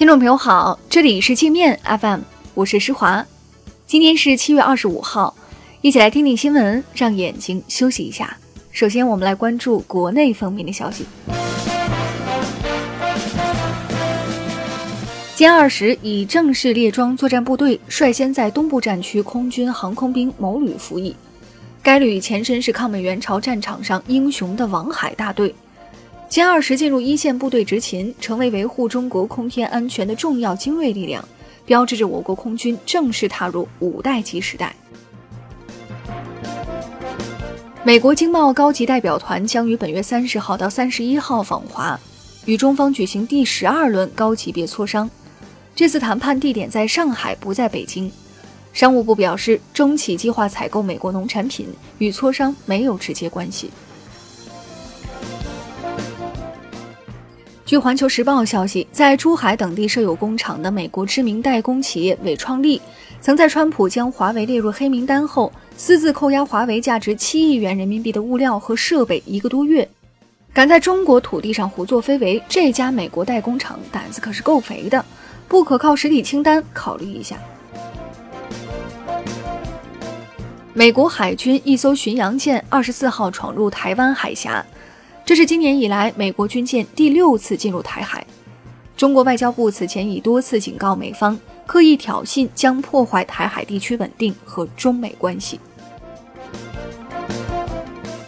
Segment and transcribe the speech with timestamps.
[0.00, 2.20] 听众朋友好，这里是界面 FM，
[2.54, 3.26] 我是施华。
[3.86, 5.34] 今天是七月二十五号，
[5.82, 8.34] 一起来听听新闻，让眼睛休息一下。
[8.72, 11.04] 首先，我们来关注国内方面的消息。
[15.36, 21.14] 歼二十已正式列装作战部队，率先在东部战区空军航空兵某旅服役。
[21.82, 25.54] 该旅前身是抗美援朝战场上英雄的王海大队。
[26.30, 31.28] 歼二十进入一线部队执勤，成为维护中国空天安全的重要精锐力量，
[31.66, 34.72] 标志着我国空军正式踏入五代机时代。
[37.82, 41.98] 美国经贸高级代表团将于本月三十号到三十一号访华，
[42.44, 45.10] 与中方举行第十二轮高级别磋商。
[45.74, 48.08] 这次谈判地点在上海，不在北京。
[48.72, 51.66] 商务部表示，中企计划采购美国农产品，
[51.98, 53.68] 与磋商没有直接关系。
[57.70, 62.82] 据环球时报消息，在珠海等地设有工厂的美国知名代工企业伟创力，
[63.20, 69.88] 曾在川普将华为列入黑名单后，私自扣押华为价值七亿元人民币的物料和设备一个多月，
[70.52, 75.04] 敢在中国土地上胡作非为，这家美国代工厂胆子可是够肥的，
[75.46, 77.36] 不可靠实体清单考虑一下。
[80.74, 84.66] 美国海军一艘巡洋舰二十四号闯入台湾海峡。
[85.30, 88.26] 这是今年以来美国军舰第六次进入台海。
[88.96, 95.60] 中国外交部此前已多次警告美方，刻意挑衅将破坏台海地区稳定和中美关系。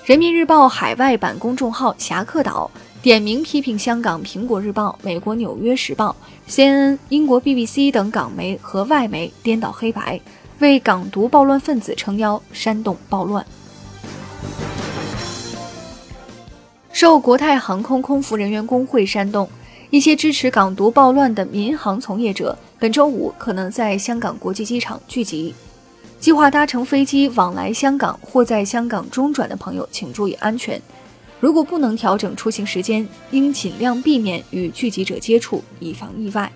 [0.05, 2.71] 人民日报海外版公众号“侠客岛”
[3.03, 6.15] 点名批评香港《苹果日报》、美国《纽约时报》、
[6.55, 10.21] CNN、英国 BBC 等港媒和外媒颠倒黑白，
[10.61, 13.45] 为港独暴乱分子撑腰，煽动暴乱。
[17.03, 19.51] 受国泰航空空服人员工会煽动，
[19.91, 25.53] 一些支持港独暴乱的民航从业者本周五可能在香港国际机场聚集。
[26.21, 30.81] 计划搭乘飞机往来香港或在香港中转的朋友，请注意安全。
[31.41, 36.53] 如果不能调整出行时间，应尽量避免与聚集者接触，以防意外。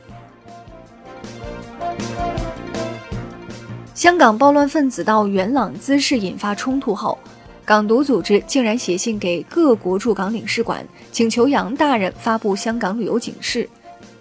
[3.97, 7.19] 香港暴乱分子到元朗滋事，引发冲突后。
[7.67, 13.69] 港独组织竟然写信给各国驻港领事馆，请求杨大人发布香港旅游警示。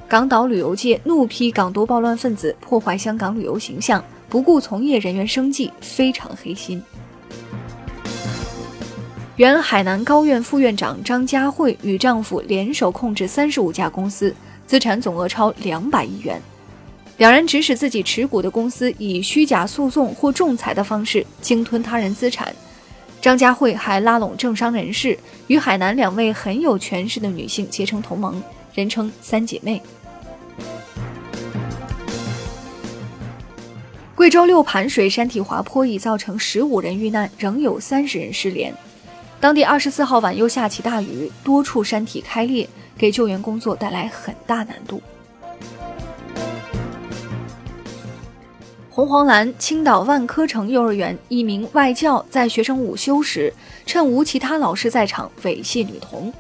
[0.08, 6.82] 港岛旅游界怒批港独暴乱分子破坏香港旅游形象，不顾从业人员生计，非常黑心。
[9.36, 14.36] 原海南高院副院长张家慧与丈夫联手控制三十五家公司，
[14.66, 16.42] 资产总额超两百亿元。
[17.18, 22.52] 两人指使自己持股的公司以虚假诉讼或仲裁的方式鲸吞他人资产。
[23.26, 28.40] 张家慧还拉拢政商人士，与海南两位很有权势的女性结成同盟，
[28.76, 29.82] 人称“三姐妹”。
[34.14, 38.72] 贵州六盘水山体滑坡已造成十五人遇难，仍有三十人失联。
[39.40, 45.02] 当地二十四号晚又下起大雨，多处山体开裂，给救援工作带来很大难度。
[48.96, 53.54] 红黄蓝青岛万科城幼儿园一名外教在学生午休时，
[53.86, 56.32] 趁无其他老师在场猥亵女童，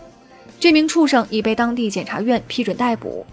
[0.57, 3.25] 这名畜生已被当地检察院批准逮捕。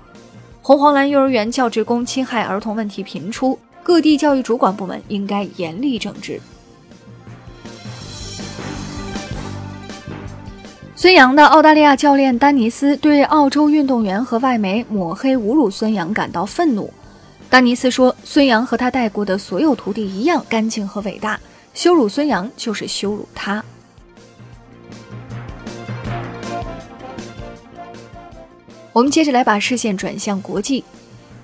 [0.60, 6.40] 红黄蓝幼儿园教职工侵害儿童问题频出，各地教育主管部门应该严厉整治。
[10.96, 16.92] 孙杨的澳大利亚教练丹尼斯对澳洲运动员和外媒抹黑侮辱孙杨感到愤怒。
[17.52, 21.38] 丹尼斯说：“孙杨和他带过的所有徒弟一样干净和伟大，
[21.74, 23.62] 羞辱孙杨就是羞辱他。”
[28.94, 30.82] 我们接着来把视线转向国际，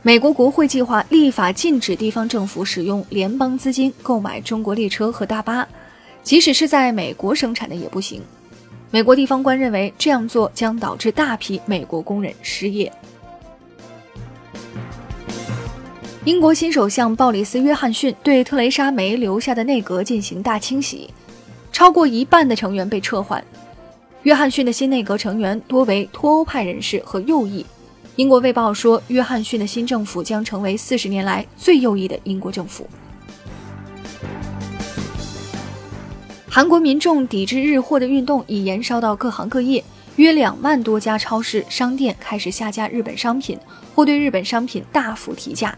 [0.00, 5.68] 美国国会计划立法禁止地方政府使用联邦资金购买中国列车和大巴，
[6.22, 8.22] 即使是在美国生产的也不行。
[8.90, 12.90] 美国地方官认为这样做将导致大批美国工人失业。
[16.28, 21.08] 英国新首相鲍里斯·约翰逊对特蕾莎·梅留下的内阁进行大清洗，
[21.72, 23.42] 超过一半的成员被撤换。
[24.24, 27.64] 约翰逊的新内阁成员多为脱欧派人士和右翼。
[28.16, 32.86] 英国卫报说，约翰逊的新政府将成为四十年来最右翼的英国政府。
[36.46, 39.82] 韩国民众抵制日货的运动已延烧到各行各业，
[40.16, 43.58] 约两万多家超市、商店开始下架日本商品，
[43.94, 45.74] 或对日本商品大幅提价。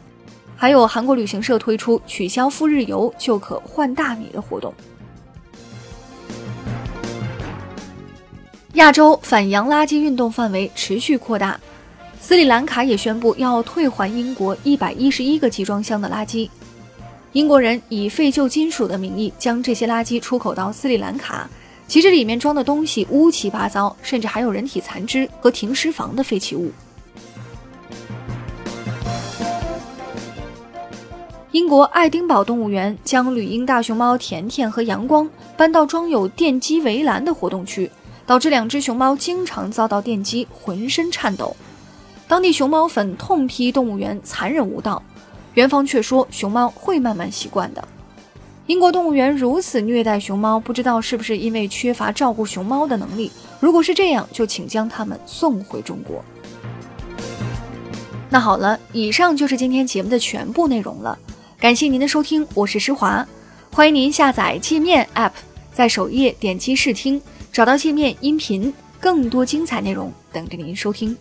[0.60, 4.74] 还有韩国旅行社推出取消赴日游就可换大米的活动。
[8.74, 11.58] 亚洲反洋垃圾运动范围持续扩大，
[12.20, 16.46] 斯里兰卡也宣布要退还英国一百一十一个集装箱的垃圾。
[17.32, 21.48] 英国人以废旧金属的名义将这些垃圾出口到斯里兰卡，
[21.88, 26.70] 其实里面装的东西乌七八糟，甚至还有人体残肢和停尸房的废弃物。
[31.52, 37.90] 英国爱丁堡动物园将旅英大熊猫甜甜和阳光搬到装有电击围栏的活动区，
[38.24, 41.56] 导致两只熊猫经常遭到电击，浑身颤抖。
[42.28, 45.02] 当地熊猫粉痛批动物园残忍无道，
[45.54, 47.82] 园方却说熊猫会慢慢习惯的。
[48.66, 53.28] 英国动物园如此虐待熊猫，不知道是不是因为缺乏照顾熊猫的能力？
[53.58, 56.24] 如果是这样，就请将它们送回中国。
[58.28, 61.18] 那好了，以上就是今天节目的全部内容了。
[61.60, 63.28] 感谢您的收听，我是施华，
[63.70, 65.32] 欢迎您下载界面 App，
[65.74, 67.20] 在首页点击试听，
[67.52, 71.14] 找到界面音频，更多精彩内容等着您收听。